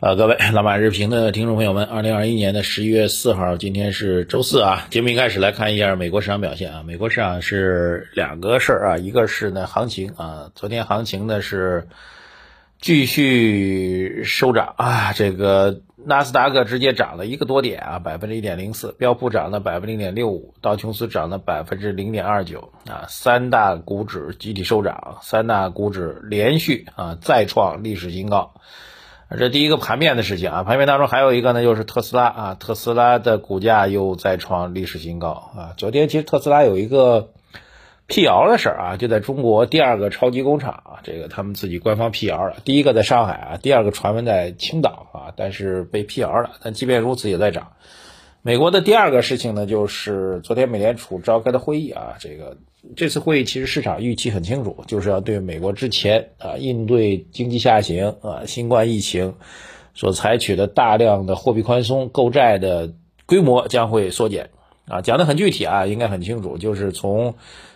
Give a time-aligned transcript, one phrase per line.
[0.00, 4.86] 呃，各位老马日评的听众朋友们，二零二一年的十一月四号，今天是周四啊。
[4.88, 6.82] 节目一开始来看一下美国市场表现啊。
[6.82, 11.86] 美国市场是两个事儿啊，一个是呢行情啊，昨天行情呢是
[12.80, 28.54] 继续收涨啊，这个纳斯达克直接涨了一个多点啊，百分之一点零四，标普涨了百分之零点六五，道琼斯涨了百分之零点二九啊，三大股指集体收涨，三大股指连续啊再创历史新高。
[29.38, 35.74] 这第一个盘面的事情啊，盘面当中还有一个呢，就是特斯拉啊，特斯拉的股价又再创历史新高啊。
[35.76, 37.30] 昨天其实特斯拉有一个
[38.08, 46.50] 辟谣的事儿啊，就在中国第二个超级工厂啊，这个他们自己官方辟谣了，第一个在上海啊，第二个传闻在青岛啊，但是被辟谣了。
[46.60, 47.68] 但即便如此，也在涨。
[48.42, 52.56] 美国的第二个事情呢，就是昨天美联储召开的会议啊，这个。
[52.96, 59.34] 这次会议其实市场预期很清楚，就是要对美国之前啊应对经济下行啊新冠疫情
[59.92, 62.94] 所采取的大量的货币宽松购债的
[63.26, 64.48] 规模将会缩减
[64.88, 67.34] 啊，讲的很具体啊，应该很清楚，就是从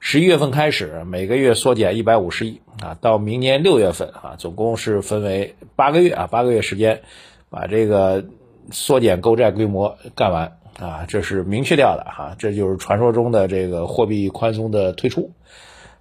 [0.00, 7.02] 十一月份开始每个月缩减一百五十亿啊，到明年六月份啊，总共是分为八个月啊，八个月时间
[7.50, 8.24] 把这个
[8.70, 10.58] 缩减购债规模干完。
[10.78, 15.30] 啊，这是明确掉的哈，这就是传说中的这个货币宽松的退出。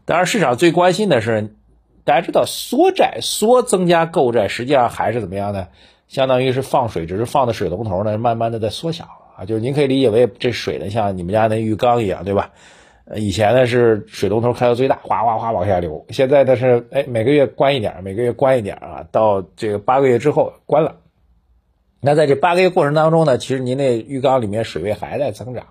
[0.03, 1.55] 当然，市场最关心的是，
[2.03, 5.67] 大家知道缩债、缩增加购债，实际上还是怎么样呢？
[6.09, 9.05] 相当于是放水，只是放的水龙头呢，慢慢的在缩小
[9.37, 9.45] 啊。
[9.45, 12.51] 就是您可以理解为这水呢，像你们家那浴缸一样，对吧？
[13.15, 20.97] 以前呢是水龙头开到最大，哗哗哗往下流，现在呢是哎每个月关一点，每个月关一点啊，到这个八个月之后关了。
[22.01, 25.65] 那在这八个月过程当中呢，其实您那浴缸里面水位还在增长，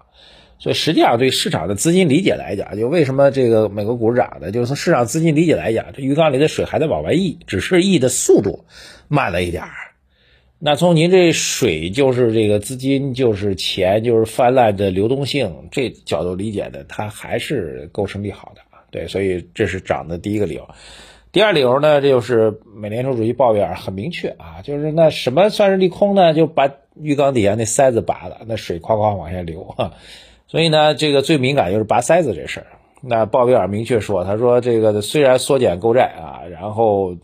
[0.58, 8.64] 所以实际上对市场的资金理解来讲，就为什么这个美国股市涨的，就是从市场资金理解来讲，这浴缸里的水还在往外溢，只是溢的速度
[9.08, 9.70] 慢了一点儿。
[10.58, 20.66] 那从您这水就是这个资金就是钱就是泛滥的流动性这角度理解的，它还是构成利好的对，所以这是涨的第一个理由。
[21.34, 26.32] 第二理由呢，这就是美联储主席鲍威尔很明确啊，就是那什么算是利空呢？
[26.32, 29.94] 就把浴缸底下那塞子拔了，那水夸夸往下流啊。
[30.46, 32.66] 所以呢，这个最敏感就是拔塞子这事儿。
[33.00, 37.16] 那鲍威尔明确说，他说这个虽然缩减购债啊，然后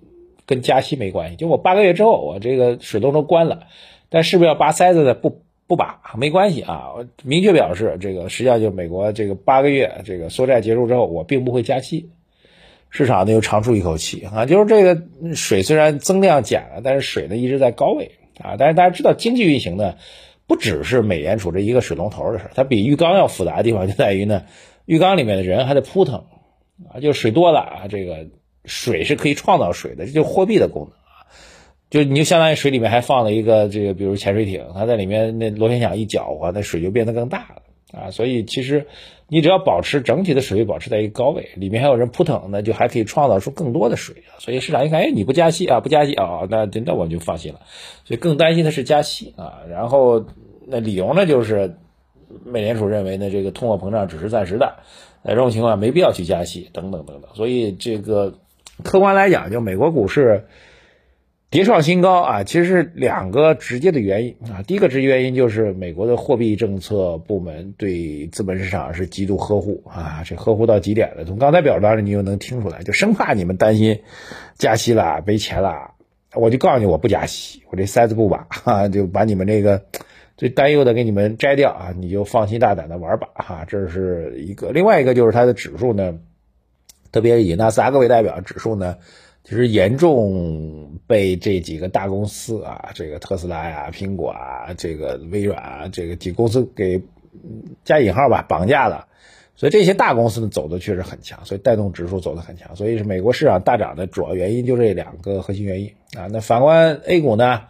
[0.44, 3.60] 跟加息没关系，就我八个月之后我这个水龙头关了，
[4.08, 5.14] 但是不是要拔塞子呢？
[5.14, 12.10] 不不拔没关系啊，明确表示这个实际上就美国这个八个月这个缩债结束之后，我并不会加息。
[12.90, 15.02] 市场呢又长出一口气啊，就是这个
[15.34, 18.56] 水虽然增量减了，但是水呢一直在高位啊。
[18.58, 19.94] 但是大家知道，经济运行呢
[20.46, 24.42] 不只是美联储这一个水龙头的事它比浴缸要复杂的地方就在于呢，
[24.86, 26.24] 浴缸里面的人还得扑腾
[26.92, 28.26] 啊，就水多了啊，这个
[28.64, 31.30] 水是可以创造水的，这就货币的功能啊。
[31.90, 37.62] 就你就相当于水里面还放了一个这个，比如潜水艇，它在里面那螺旋桨一搅和，那水就变得更大了。
[37.92, 38.86] 啊，所以其实
[39.28, 47.60] 你只要保持整体的水位保持在一个高位，里面还有人扑腾那，就还可以创造出更多的水所以市场一看，哎，你不加息啊，不加息啊，那那我就放心了。
[48.04, 49.62] 所以更担心的是加息啊。
[49.68, 50.24] 然后
[50.66, 51.76] 那理由呢，就是
[52.44, 54.76] 美联储认为呢，这个通货膨胀只是暂时的，
[55.24, 57.30] 在这种情况没必要去加息，等等等等。
[57.34, 58.38] 所以这个
[58.82, 60.46] 客观来讲，就美国股市。
[61.50, 64.62] 跌创新高啊，其实是两个直接的原因啊。
[64.62, 71.24] 第一个直接原因就是美国的货币政策部门对资本市场是极度呵护啊，这呵护到极点了。
[71.24, 74.02] 从刚才表达的你就能听出来，就生怕你们担心
[74.54, 75.94] 加息了没钱了，
[76.36, 79.82] 我就告诉你我不加息，我这塞子不把哈，就把你们这个
[80.36, 83.64] 最担忧的给你们摘掉啊，你就放心大胆的玩吧哈。
[83.66, 86.20] 这是一个，另外一个就是它的指数呢，
[87.10, 88.98] 特别以纳斯达克为代表指数呢。
[89.42, 97.02] 其实严重被这几个大公司啊，这个特斯拉呀、苹果啊、这个微软啊，这个几公司给
[97.84, 99.08] 加引号吧绑架了，
[99.56, 106.28] 所以这些大公司呢走的确实很强，所以带动指数走的很强，所以是美国市场大涨的主要原因就这两个核心原因啊。
[106.30, 107.62] 那反观 A 股呢，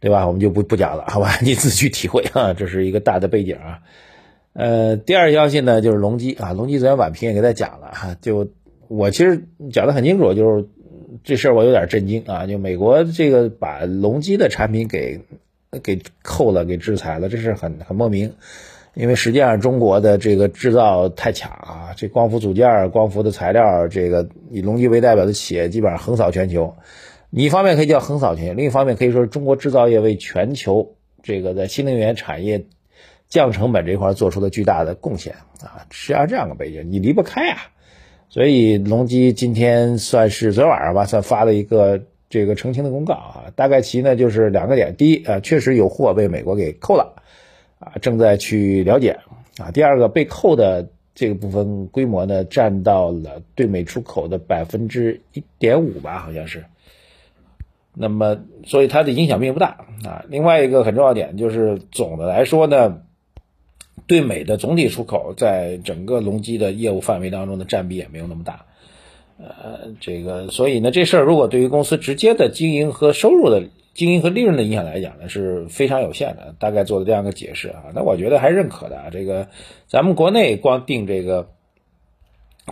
[0.00, 0.26] 对吧？
[0.26, 1.38] 我们就不不讲了，好吧？
[1.42, 3.80] 你自己去体会啊，这是一个大的背景啊。
[4.54, 8.48] 呃，第二消息呢就是隆基啊，隆基昨天晚评也给大家讲了哈，就
[8.88, 10.66] 我其实讲的很清楚，就是。
[11.24, 12.46] 这事儿我有点震惊啊！
[12.46, 15.20] 就美国这个把隆基的产品给
[15.82, 18.34] 给扣了，给制裁了，这是很很莫名。
[18.94, 26.74] 因为实际上中国的这个制造太强啊，这光伏组件、光伏的材料，这个以隆基为代表的企业基本上横扫全球。
[27.30, 32.64] 你一方面可以叫横扫全球，另一方面可以说中国制造业为全球这个在新能源产业
[33.28, 35.86] 降成本这块做出了巨大的贡献啊。
[35.90, 37.58] 实际上这样的背景你离不开啊。
[38.30, 43.44] 所以隆基今天算是昨天晚上吧，算发了一个这个澄清的公告啊。
[43.56, 47.22] 大概其呢就是两个点：第一啊，确实有货被美国给扣了
[47.78, 49.18] 啊，正在去了解
[49.56, 49.70] 啊。
[49.72, 56.64] 第二个，被扣的这个部分规模呢，占到了对美出口的百分之一点五吧，好像是。
[57.94, 60.26] 那么，所以它的影响并不大啊。
[60.28, 63.02] 另外一个很重要点就是，总的来说呢。
[64.08, 68.64] 对美的总体出口在整个隆基的业务范围当中的占比也没有那么大，
[69.38, 76.54] 呃，这个所以呢，这事儿如果对于公司直接的经营和收入的经营和利润的影响来讲呢，是非常有限的。
[76.58, 79.10] 大概做了这样一个解释啊，那我觉得还认可的啊。
[79.12, 79.48] 这个
[79.88, 81.50] 咱们国内光定这个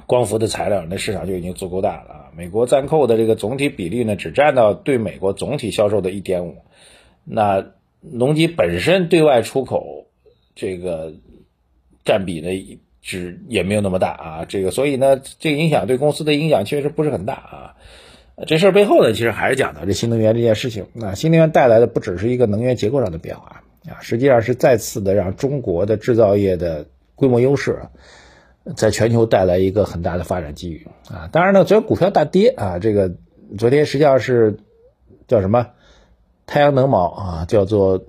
[0.07, 2.31] 光伏的材料，那市场就已经足够大了啊。
[2.35, 6.57] 美国暂扣的这个总体比例呢，只占到对美国总体销售的一点五，
[7.25, 7.67] 那
[8.01, 10.07] 隆基本身对外出口
[10.55, 11.13] 这个。
[12.07, 17.75] 占比呢，只也没有那么大啊，这个，所以呢，这个影响对公司的影响确实不是很大啊。
[18.47, 20.87] 这事儿背后呢，其实还是讲到这新能源这件事情。
[20.93, 27.81] 那新能源带来的不只是一个能源结构上的变化啊，实际上是再次的让中国的制造业的规模优势，
[28.77, 31.29] 在全球带来一个很大的发展机遇啊。
[31.33, 33.15] 当然呢，昨天股票大跌啊，这个
[33.57, 34.59] 昨天实际上是
[35.27, 35.69] 叫什么
[36.47, 38.05] 太阳能毛啊，叫做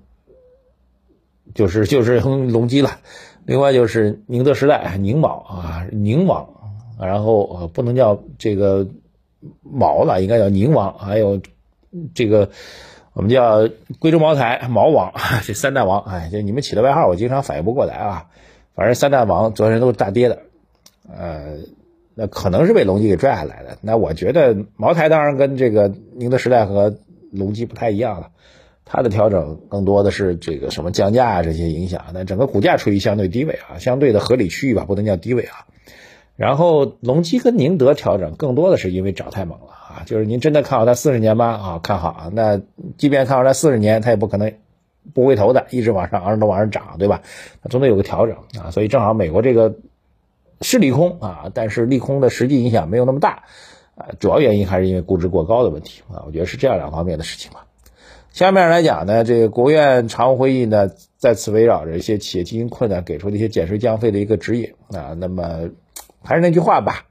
[1.56, 3.00] 就是就是隆基了。
[3.48, 6.50] 另外就是宁德时代宁铆啊宁王，
[7.00, 8.86] 然后不能叫这个
[9.64, 11.40] 铆了，应该叫宁王，还有
[12.14, 12.50] 这个
[13.14, 15.14] 我们叫贵州茅台毛王，
[15.44, 18.26] 这三大王，哎，就你们起的外号，我经常反应不过来啊。
[18.76, 20.40] 反正三大王昨天都是大跌的，
[21.10, 21.56] 呃，
[22.16, 23.78] 那可能是被隆基给拽下来的。
[23.82, 26.98] 那我觉得茅台当然跟这个宁德时代和
[27.32, 28.32] 隆基不太一样了。
[28.90, 35.68] 它的调整更多的是这个什么降价啊这些影响，那整个股价处于相对低位啊，相对的合理区域吧，不能叫低位啊。
[36.36, 41.46] 然后隆基跟宁德调整更多的是因为涨太猛了啊，就是您真的看好它四十年吗？
[41.48, 42.32] 啊，看好啊。
[42.32, 42.62] 那
[42.98, 44.54] 即便看好它四十年，它也不可能
[45.14, 47.24] 不回头的，一直往上，昂着头往上涨，对吧？
[47.64, 48.72] 它总得有个调整啊。
[48.72, 49.78] 所以正好美国这个
[50.62, 53.44] 是利空啊，但是利空的实际影响没有那么大
[53.96, 56.24] 啊，主要原因还是因为估值过高的问题啊。
[56.26, 57.67] 我觉得是这样两方面的事情吧。
[58.38, 65.16] 下面来讲呢，这个国务院常务会议呢，再次围绕着一些企业经营困难，给出的一些减税降费的一个指引啊。
[65.18, 65.72] 那么
[66.22, 67.08] 还是那句话吧，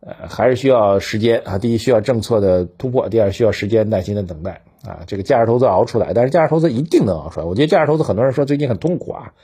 [0.00, 1.58] 呃，还是需要时间啊。
[1.58, 5.00] 第一，需要政策的突破；第二，需要时间耐心的等待啊。
[5.06, 7.44] 这个价值投资熬出来，但是价值投资一定能熬出来。
[7.44, 9.34] 我觉得价值投资很多人说最近很痛苦啊，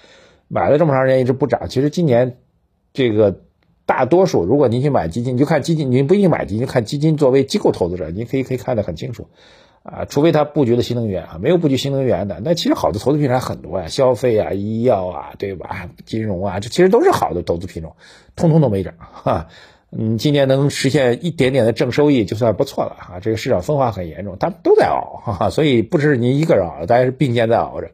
[0.48, 1.68] 买了这么长时间一直不涨。
[1.68, 2.38] 其实今年
[2.94, 3.40] 这个
[3.84, 9.26] 大多数，如果您去买基金，你就看基金，您不一定买基金，看基金作为机构投资者，您可以可以看得很清楚。
[9.82, 15.88] 啊，除非他布局了新能源啊，没有布局新能源的，那其实好的投资品种很多呀，消费啊、医药啊，对吧？
[16.04, 17.96] 金融啊，这其实都是好的投资品种，
[18.36, 19.48] 通通都没涨哈。
[19.90, 23.20] 嗯，今年能实现一点点的正收益就算不错了啊。
[23.20, 27.90] 这个市场分化很严重，他们都在熬哈，所以不是您一个人熬，大家是并肩在熬着。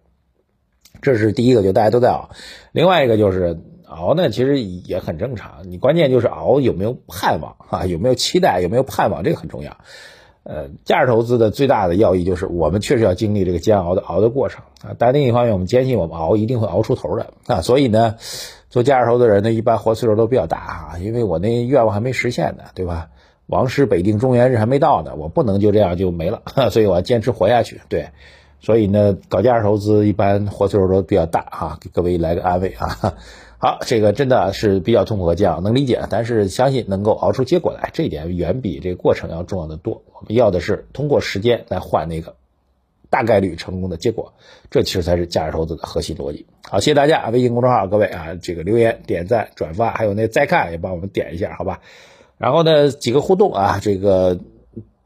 [1.00, 2.30] 这是第一个，就大家都在熬。
[2.72, 9.78] 另外一个就是熬呢，其实也很正常，你关键就是熬有没有盼望啊，有没有期待，有没有盼望，这个很重要。
[10.48, 14.94] 呃，价值投资的最大的要义就是，我们确实要经历这个煎熬的熬的过程啊。
[14.96, 17.62] 但另一方面，我们坚信我们熬一定会熬出头的啊。
[17.62, 18.14] 所以呢，
[18.70, 20.98] 做价值投资的人呢，一般活岁数都比较大啊。
[21.00, 23.08] 因为我那愿望还没实现呢，对吧？
[23.46, 27.80] 王师北定中原日还没到呢，我不能就这样就没了， 所以我要坚持活下去。
[27.88, 28.10] 对，
[28.60, 33.14] 所以呢，搞价值投资一般活岁数都比较大啊，给各位来个安慰啊。
[33.58, 40.02] 好，这个真的是比较痛苦和煎熬，能理解，但是相信能够熬出结果来，这一点远比这个过程要重要的多。
[40.12, 42.36] 我们要的是通过时间来换那个
[43.08, 44.34] 大概率成功的结果，
[44.70, 46.44] 这其实才是价值投资的核心逻辑。
[46.68, 51.80] 好，谢谢大家，微信公众号各位啊，这个留言、点赞、转发，还有那再看也帮我们点一下，好吧？
[52.36, 54.38] 然后呢，几个互动啊，这个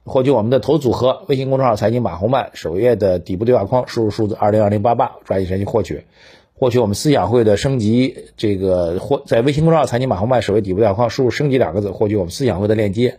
[0.04, 6.04] 获取我们的投资组合，微信公众号财经马红漫首页的底部对话框输入数字二零二零八八，抓紧时间去获取。
[6.60, 13.16] 获取我们思想会的升级，这个或在微信公众号“财经马红漫”首页底部条框输入“升级”两个字，获取我们思想会的链接。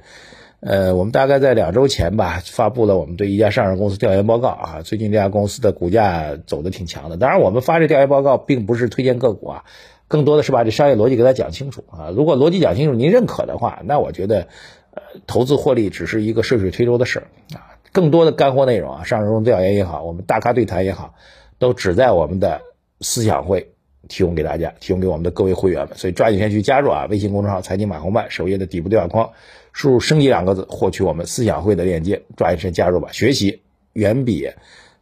[0.59, 4.81] 呃，我们大概在两周前吧，发布了我们对一家上市公司调研报告啊。
[4.83, 7.17] 最近这家公司的股价走的挺强的。
[7.17, 9.63] 当然，我们发这调研报告并不是推荐个股啊，
[10.07, 12.13] 更多的是把这商业逻辑给它讲清楚啊。
[12.15, 14.49] 如果逻辑讲清楚，您认可的话，那我觉得
[14.93, 17.81] 呃，投资获利只是一个顺水推舟的事儿啊。
[17.91, 21.15] 更多的干货内容啊，上市公司调研也好，我们大咖对谈也好，
[21.57, 22.61] 都只在我们的
[23.01, 23.73] 思想会
[24.07, 25.97] 提供给大家，提供给我们的各位会员们。
[25.97, 27.07] 所以抓紧时间去加入啊！
[27.09, 29.31] 微信公众号“财经马红漫”首页的底部对话框，
[29.73, 32.23] 输入“升级”两个字，获取我们思想会的链接。
[32.35, 33.09] 抓紧时间加入吧！
[33.11, 33.61] 学习
[33.93, 34.49] 远比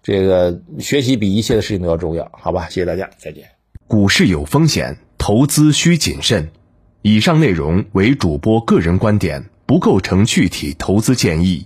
[0.01, 2.68] 这个学习比一切的事情都要重要，好吧？
[2.70, 3.46] 谢谢大家，再见。
[3.88, 6.50] 股市有风险，投资需谨慎。
[7.01, 11.65] 以上内容为主播个人观点，不构成具体投资建议。